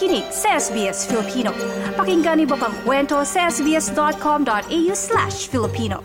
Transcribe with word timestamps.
nakikinig 0.00 0.32
sa 0.32 0.56
SBS 0.56 1.04
Filipino. 1.04 1.52
Pakinggan 1.92 2.40
niyo 2.40 2.56
pang 2.56 2.72
kwento 2.88 3.20
sa 3.20 3.52
sbs.com.au 3.52 4.92
slash 4.96 5.44
Filipino. 5.52 6.00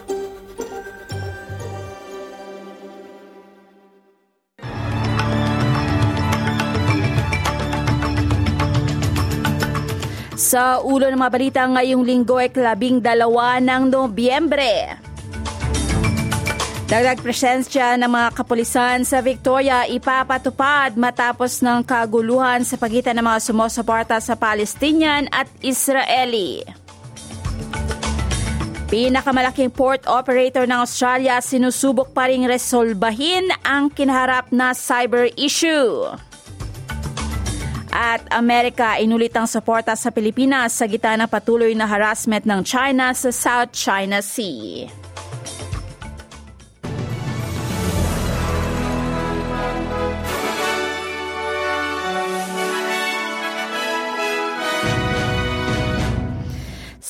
Sa 10.36 10.84
ulo 10.84 11.08
ng 11.08 11.16
mga 11.16 11.32
balita 11.32 11.62
ngayong 11.64 12.04
linggo 12.04 12.36
ay 12.36 12.52
labing 12.52 13.00
dalawa 13.00 13.64
ng 13.64 13.88
Nobyembre. 13.88 15.05
Dagdag 16.86 17.18
presensya 17.18 17.98
ng 17.98 18.06
mga 18.06 18.30
kapulisan 18.38 19.02
sa 19.02 19.18
Victoria 19.18 19.90
ipapatupad 19.90 20.94
matapos 20.94 21.66
ng 21.66 21.82
kaguluhan 21.82 22.62
sa 22.62 22.78
pagitan 22.78 23.18
ng 23.18 23.26
mga 23.26 23.42
sumusuporta 23.42 24.22
sa 24.22 24.38
Palestinian 24.38 25.26
at 25.34 25.50
Israeli. 25.66 26.62
Pinakamalaking 28.86 29.74
port 29.74 30.06
operator 30.06 30.70
ng 30.70 30.78
Australia 30.78 31.42
sinusubok 31.42 32.14
pa 32.14 32.30
ring 32.30 32.46
resolbahin 32.46 33.50
ang 33.66 33.90
kinaharap 33.90 34.54
na 34.54 34.78
cyber 34.78 35.34
issue. 35.42 36.06
At 37.90 38.22
Amerika 38.30 39.02
inulit 39.02 39.34
ang 39.34 39.50
suporta 39.50 39.98
sa 39.98 40.14
Pilipinas 40.14 40.78
sa 40.78 40.86
gitna 40.86 41.26
ng 41.26 41.34
patuloy 41.34 41.74
na 41.74 41.90
harassment 41.90 42.46
ng 42.46 42.62
China 42.62 43.10
sa 43.18 43.34
South 43.34 43.74
China 43.74 44.22
Sea. 44.22 45.05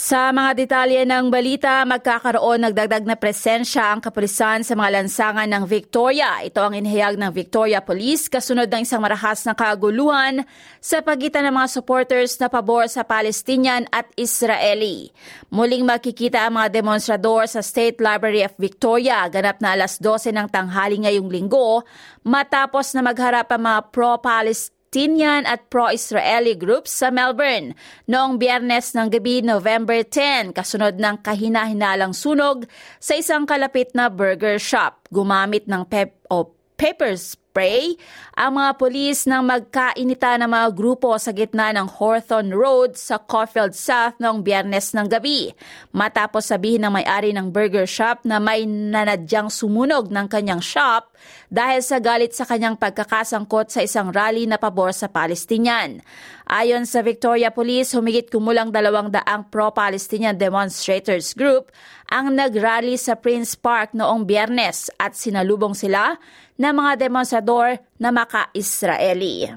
Sa 0.06 0.30
mga 0.30 0.53
detalye 0.53 1.02
ng 1.02 1.34
balita, 1.34 1.81
magkakaroon 1.81 2.61
nagdagdag 2.61 3.09
na 3.09 3.17
presensya 3.17 3.89
ang 3.89 4.06
kapulisan 4.06 4.62
sa 4.62 4.78
mga 4.78 5.02
lansangan 5.02 5.50
ng 5.50 5.66
Victoria. 5.66 6.45
Ito 6.45 6.62
ang 6.62 6.78
inihayag 6.78 7.17
ng 7.17 7.34
Victoria 7.34 7.81
Police 7.81 8.30
kasunod 8.30 8.70
ng 8.70 8.86
isang 8.86 9.02
marahas 9.02 9.42
na 9.50 9.58
kaguluhan 9.58 10.45
sa 10.78 11.02
pagitan 11.02 11.50
ng 11.50 11.58
mga 11.58 11.73
supporters 11.73 12.38
na 12.38 12.53
pabor 12.53 12.86
sa 12.86 13.02
Palestinian 13.02 13.89
at 13.89 14.06
Israeli. 14.14 15.09
Muling 15.50 15.81
makikita 15.89 16.45
ang 16.45 16.62
mga 16.62 16.86
demonstrador 16.86 17.50
sa 17.50 17.66
State 17.66 17.97
Library 17.97 18.45
of 18.45 18.53
Victoria 18.62 19.25
ganap 19.25 19.58
na 19.58 19.73
alas 19.73 19.97
12 19.97 20.30
ng 20.38 20.53
tanghali 20.53 21.02
ngayong 21.02 21.34
linggo 21.34 21.81
matapos 22.22 22.94
na 22.94 23.02
magharap 23.02 23.50
ang 23.50 23.73
mga 23.73 23.90
pro-Palestinian 23.90 24.75
Palestinian 24.96 25.44
at 25.44 25.68
pro-Israeli 25.68 26.56
groups 26.56 27.04
sa 27.04 27.12
Melbourne. 27.12 27.76
Noong 28.08 28.40
biyernes 28.40 28.96
ng 28.96 29.12
gabi 29.12 29.44
November 29.44 30.08
10 30.08 30.56
kasunod 30.56 30.96
ng 30.96 31.20
kahina-hinalang 31.20 32.16
sunog 32.16 32.64
sa 33.04 33.20
isang 33.20 33.44
kalapit 33.44 33.92
na 33.92 34.08
burger 34.08 34.56
shop. 34.56 35.12
Gumamit 35.12 35.68
ng 35.68 35.84
pep 35.84 36.16
o 36.32 36.48
pepper 36.80 37.20
spray 37.56 37.95
ang 38.36 38.59
mga 38.59 38.75
polis 38.75 39.23
ng 39.23 39.39
magkainita 39.39 40.36
ng 40.44 40.52
mga 40.52 40.67
grupo 40.75 41.16
sa 41.16 41.31
gitna 41.31 41.72
ng 41.72 41.88
Hawthorne 41.88 42.52
Road 42.52 43.00
sa 43.00 43.16
Caulfield 43.16 43.72
South 43.72 44.20
noong 44.20 44.44
biyernes 44.44 44.92
ng 44.92 45.08
gabi. 45.08 45.56
Matapos 45.95 46.52
sabihin 46.52 46.84
ng 46.84 47.00
may-ari 47.00 47.31
ng 47.31 47.56
burger 47.56 47.88
shop 47.88 48.28
na 48.28 48.44
may 48.44 48.67
nanadyang 48.67 49.47
sumunog 49.47 50.12
ng 50.12 50.28
kanyang 50.28 50.59
shop 50.59 51.16
dahil 51.47 51.80
sa 51.80 52.03
galit 52.03 52.36
sa 52.36 52.44
kanyang 52.44 52.75
pagkakasangkot 52.75 53.72
sa 53.72 53.88
isang 53.88 54.12
rally 54.12 54.44
na 54.44 54.59
pabor 54.59 54.92
sa 54.92 55.08
Palestinian. 55.08 56.03
Ayon 56.52 56.84
sa 56.84 57.01
Victoria 57.07 57.56
Police, 57.56 57.96
humigit 57.96 58.30
kumulang 58.30 58.69
dalawang 58.69 59.16
daang 59.16 59.47
pro-Palestinian 59.47 60.35
demonstrators 60.35 61.31
group 61.31 61.72
ang 62.12 62.38
nagrally 62.38 63.01
sa 63.01 63.18
Prince 63.18 63.57
Park 63.57 63.97
noong 63.97 64.30
biyernes 64.30 64.94
at 65.01 65.18
sinalubong 65.18 65.74
sila 65.74 66.22
ng 66.56 66.72
mga 66.72 67.09
demonstrador 67.45 67.78
na 68.01 68.09
maka-Israeli. 68.09 69.53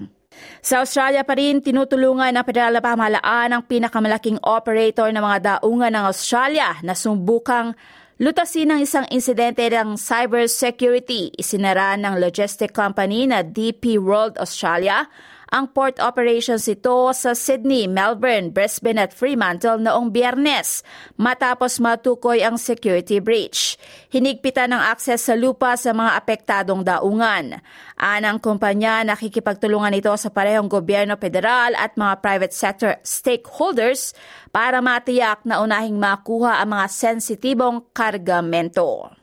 Sa 0.62 0.87
Australia 0.87 1.26
pa 1.26 1.34
rin, 1.34 1.59
tinutulungan 1.59 2.31
ng 2.31 2.44
federal 2.47 2.78
na 2.78 2.84
pamahalaan 2.84 3.50
ang 3.50 3.62
pinakamalaking 3.66 4.38
operator 4.47 5.10
ng 5.10 5.25
mga 5.25 5.38
daungan 5.43 5.91
ng 5.91 6.04
Australia 6.06 6.78
na 6.87 6.94
sumbukang 6.94 7.75
lutasin 8.22 8.71
ng 8.71 8.81
isang 8.87 9.06
insidente 9.10 9.66
ng 9.66 9.99
cybersecurity. 9.99 11.34
Isinara 11.34 11.99
ng 11.99 12.22
logistic 12.22 12.71
company 12.71 13.26
na 13.26 13.43
DP 13.43 13.99
World 13.99 14.38
Australia 14.38 15.10
ang 15.49 15.73
port 15.73 15.97
operations 15.97 16.69
ito 16.69 17.11
sa 17.17 17.33
Sydney, 17.33 17.89
Melbourne, 17.89 18.53
Brisbane 18.53 19.01
at 19.01 19.17
Fremantle 19.17 19.81
noong 19.81 20.13
biyernes 20.13 20.85
matapos 21.17 21.81
matukoy 21.81 22.45
ang 22.45 22.61
security 22.61 23.17
breach. 23.19 23.81
Hinigpitan 24.13 24.77
ng 24.77 24.83
akses 24.93 25.25
sa 25.25 25.35
lupa 25.35 25.75
sa 25.81 25.97
mga 25.97 26.13
apektadong 26.21 26.85
daungan. 26.85 27.65
Anang 27.97 28.39
kumpanya 28.39 29.03
nakikipagtulungan 29.09 29.97
ito 29.97 30.13
sa 30.15 30.29
parehong 30.29 30.69
gobyerno 30.69 31.17
federal 31.17 31.73
at 31.75 31.97
mga 31.97 32.15
private 32.21 32.55
sector 32.55 32.93
stakeholders 33.01 34.13
para 34.53 34.85
matiyak 34.85 35.43
na 35.49 35.65
unahing 35.65 35.97
makuha 35.97 36.61
ang 36.61 36.77
mga 36.77 36.87
sensitibong 36.93 37.89
kargamento. 37.97 39.18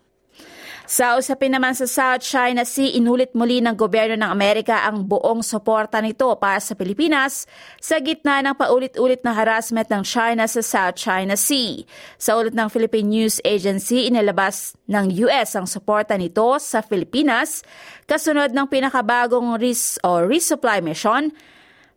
Sa 0.85 1.17
usapin 1.17 1.49
naman 1.49 1.73
sa 1.73 1.89
South 1.89 2.21
China 2.21 2.61
Sea, 2.61 2.93
inulit 2.93 3.33
muli 3.33 3.57
ng 3.57 3.73
gobyerno 3.73 4.21
ng 4.21 4.29
Amerika 4.29 4.85
ang 4.85 5.09
buong 5.09 5.41
suporta 5.41 5.97
nito 5.97 6.29
para 6.37 6.61
sa 6.61 6.77
Pilipinas 6.77 7.49
sa 7.81 7.97
gitna 7.97 8.45
ng 8.45 8.53
paulit-ulit 8.53 9.25
na 9.25 9.33
harassment 9.33 9.89
ng 9.89 10.05
China 10.05 10.45
sa 10.45 10.61
South 10.61 11.01
China 11.01 11.33
Sea. 11.33 11.81
Sa 12.21 12.37
ulit 12.37 12.53
ng 12.53 12.69
Philippine 12.69 13.09
News 13.09 13.41
Agency, 13.41 14.05
inilabas 14.05 14.77
ng 14.85 15.09
US 15.25 15.57
ang 15.57 15.65
suporta 15.65 16.13
nito 16.21 16.45
sa 16.61 16.85
Pilipinas 16.85 17.65
kasunod 18.05 18.53
ng 18.53 18.69
pinakabagong 18.69 19.57
res 19.57 19.97
o 20.05 20.21
resupply 20.21 20.85
mission 20.85 21.33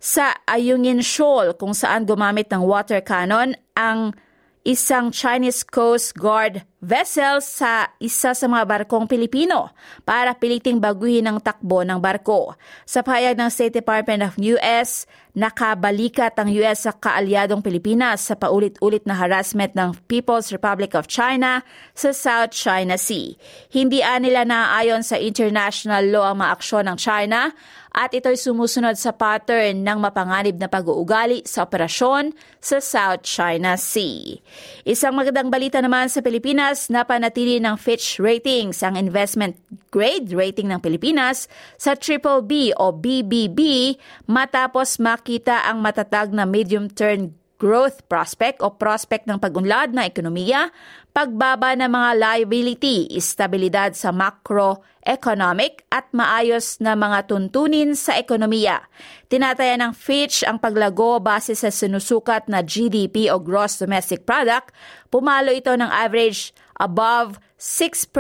sa 0.01 0.33
Ayungin 0.49 1.05
Shoal 1.05 1.53
kung 1.61 1.77
saan 1.77 2.09
gumamit 2.09 2.49
ng 2.49 2.65
water 2.65 3.05
cannon 3.05 3.53
ang 3.77 4.17
isang 4.65 5.13
Chinese 5.13 5.61
Coast 5.61 6.17
Guard 6.17 6.65
vessel 6.79 7.43
sa 7.43 7.91
isa 7.99 8.31
sa 8.35 8.47
mga 8.47 8.65
barkong 8.67 9.11
Pilipino 9.11 9.75
para 10.07 10.35
piliting 10.39 10.79
baguhin 10.79 11.27
ang 11.27 11.43
takbo 11.43 11.83
ng 11.83 11.99
barko. 11.99 12.55
Sa 12.87 13.03
pahayag 13.03 13.35
ng 13.35 13.51
State 13.51 13.75
Department 13.75 14.23
of 14.23 14.39
US, 14.39 15.07
nakabalikat 15.39 16.35
ang 16.39 16.51
US 16.63 16.87
sa 16.87 16.93
kaalyadong 16.95 17.63
Pilipinas 17.63 18.27
sa 18.27 18.35
paulit-ulit 18.35 19.07
na 19.07 19.15
harassment 19.15 19.75
ng 19.79 19.95
People's 20.11 20.51
Republic 20.51 20.99
of 20.99 21.07
China 21.07 21.63
sa 21.95 22.11
South 22.11 22.55
China 22.55 22.99
Sea. 22.99 23.39
Hindi 23.71 24.03
nila 24.03 24.43
naaayon 24.43 25.07
sa 25.07 25.15
international 25.15 26.11
law 26.11 26.35
ang 26.35 26.43
mga 26.43 26.53
aksyon 26.59 26.85
ng 26.91 26.99
China 26.99 27.55
at 27.95 28.13
ito'y 28.13 28.37
sumusunod 28.37 28.95
sa 29.01 29.17
pattern 29.17 29.81
ng 29.81 29.99
mapanganib 29.99 30.61
na 30.61 30.69
pag-uugali 30.69 31.43
sa 31.49 31.65
operasyon 31.65 32.37
sa 32.61 32.79
South 32.85 33.25
China 33.25 33.81
Sea. 33.81 34.39
Isang 34.85 35.17
magandang 35.17 35.49
balita 35.49 35.81
naman 35.81 36.13
sa 36.13 36.21
Pilipinas, 36.21 36.68
na 36.93 37.09
panatili 37.09 37.57
ng 37.57 37.81
Fitch 37.81 38.21
Ratings 38.21 38.85
ang 38.85 39.01
investment 39.01 39.57
grade 39.89 40.29
rating 40.37 40.69
ng 40.69 40.85
Pilipinas 40.85 41.49
sa 41.81 41.97
triple 41.97 42.45
B 42.45 42.77
o 42.77 42.93
BBB 42.93 43.95
matapos 44.29 45.01
makita 45.01 45.65
ang 45.65 45.81
matatag 45.81 46.29
na 46.37 46.45
medium-term 46.45 47.33
growth 47.59 48.07
prospect 48.07 48.63
o 48.63 48.71
prospect 48.71 49.27
ng 49.27 49.43
pagunlad 49.43 49.91
ng 49.91 50.07
ekonomiya, 50.07 50.71
pagbaba 51.11 51.75
ng 51.75 51.91
mga 51.91 52.11
liability, 52.15 53.11
istabilidad 53.11 53.99
sa 53.99 54.15
macroeconomic 54.15 55.83
at 55.91 56.07
maayos 56.15 56.79
na 56.79 56.95
mga 56.95 57.27
tuntunin 57.27 57.99
sa 57.99 58.15
ekonomiya. 58.15 58.87
Tinataya 59.27 59.75
ng 59.75 59.91
Fitch 59.91 60.47
ang 60.47 60.63
paglago 60.63 61.19
base 61.19 61.59
sa 61.59 61.75
sinusukat 61.75 62.47
na 62.47 62.63
GDP 62.63 63.27
o 63.35 63.43
Gross 63.43 63.83
Domestic 63.83 64.23
Product. 64.23 64.71
Pumalo 65.11 65.51
ito 65.51 65.75
ng 65.75 65.91
average 65.91 66.55
above 66.79 67.43
6% 67.59 68.15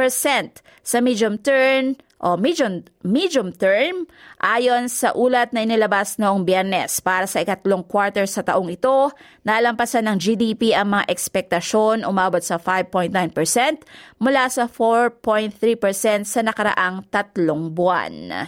sa 0.82 0.98
medium 0.98 1.38
term 1.38 1.94
o 2.18 2.34
medium, 2.34 2.82
medium 3.06 3.54
term 3.54 4.06
ayon 4.42 4.90
sa 4.90 5.14
ulat 5.14 5.54
na 5.54 5.62
inilabas 5.62 6.18
noong 6.18 6.42
biyernes. 6.42 6.98
Para 6.98 7.30
sa 7.30 7.42
ikatlong 7.42 7.86
quarter 7.86 8.26
sa 8.26 8.42
taong 8.42 8.70
ito, 8.70 9.10
nalampasan 9.46 10.10
ng 10.10 10.18
GDP 10.18 10.74
ang 10.74 10.98
mga 10.98 11.08
ekspektasyon 11.10 12.02
umabot 12.02 12.42
sa 12.42 12.58
5.9% 12.58 13.14
mula 14.18 14.50
sa 14.50 14.66
4.3% 14.66 16.26
sa 16.26 16.40
nakaraang 16.42 17.06
tatlong 17.08 17.70
buwan. 17.70 18.46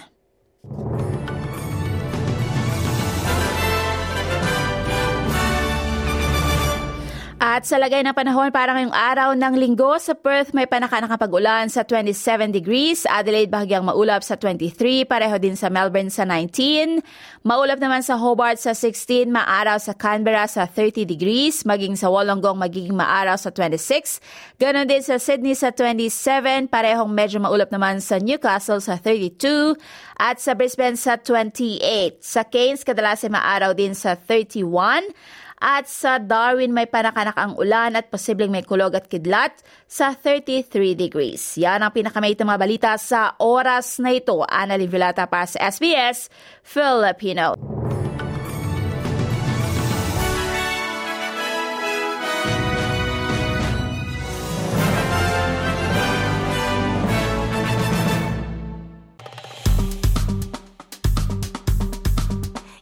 At 7.60 7.68
sa 7.68 7.76
lagay 7.76 8.00
ng 8.00 8.16
panahon 8.16 8.48
para 8.56 8.72
ngayong 8.72 8.96
araw 8.96 9.36
ng 9.36 9.52
linggo, 9.60 9.92
sa 10.00 10.16
Perth 10.16 10.56
may 10.56 10.64
panakanakapag-ulan 10.64 11.68
sa 11.68 11.84
27 11.84 12.56
degrees, 12.56 13.04
Adelaide 13.04 13.52
bahagyang 13.52 13.84
maulap 13.84 14.24
sa 14.24 14.40
23, 14.40 15.04
pareho 15.04 15.36
din 15.36 15.52
sa 15.60 15.68
Melbourne 15.68 16.08
sa 16.08 16.24
19, 16.24 17.04
maulap 17.44 17.76
naman 17.76 18.00
sa 18.00 18.16
Hobart 18.16 18.56
sa 18.56 18.72
16, 18.72 19.28
maaraw 19.28 19.76
sa 19.76 19.92
Canberra 19.92 20.48
sa 20.48 20.64
30 20.64 21.04
degrees, 21.04 21.68
maging 21.68 22.00
sa 22.00 22.08
Wollongong 22.08 22.56
magiging 22.56 22.96
maaraw 22.96 23.36
sa 23.36 23.52
26, 23.52 24.24
ganon 24.56 24.88
din 24.88 25.04
sa 25.04 25.20
Sydney 25.20 25.52
sa 25.52 25.68
27, 25.68 26.72
parehong 26.72 27.12
medyo 27.12 27.44
maulap 27.44 27.68
naman 27.68 28.00
sa 28.00 28.16
Newcastle 28.16 28.80
sa 28.80 28.96
32, 28.96 29.76
at 30.16 30.40
sa 30.40 30.56
Brisbane 30.56 30.96
sa 30.96 31.20
28. 31.20 32.24
Sa 32.24 32.40
Cairns, 32.40 32.88
kadalas 32.88 33.20
ay 33.20 33.36
maaraw 33.36 33.76
din 33.76 33.92
sa 33.92 34.16
31, 34.16 35.12
at 35.60 35.84
sa 35.86 36.16
Darwin 36.16 36.72
may 36.72 36.88
panakanak 36.88 37.36
ang 37.36 37.52
ulan 37.60 37.92
at 37.92 38.08
posibleng 38.08 38.48
may 38.48 38.64
kulog 38.64 38.96
at 38.96 39.12
kidlat 39.12 39.52
sa 39.84 40.16
33 40.16 40.96
degrees. 40.96 41.60
Yan 41.60 41.84
ang 41.84 41.92
pinakamaitang 41.92 42.48
mga 42.48 42.60
balita 42.60 42.90
sa 42.96 43.36
oras 43.36 44.00
na 44.00 44.16
ito. 44.16 44.40
Annalyn 44.48 44.88
Villata 44.88 45.28
para 45.28 45.44
sa 45.44 45.60
SBS 45.68 46.32
Filipino. 46.64 47.60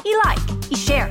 I-like, 0.09 0.73
i-share, 0.73 1.11